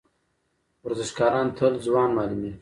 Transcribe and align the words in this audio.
ورزشکاران 0.85 1.47
تل 1.57 1.73
ځوان 1.85 2.09
معلومیږي. 2.17 2.59